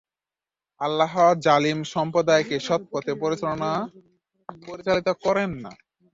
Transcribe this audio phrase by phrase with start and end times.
[0.81, 1.13] আল্লাহ
[1.45, 3.13] জালিম সম্প্রদায়কে সৎপথে
[4.49, 5.71] পরিচালিত করেন না।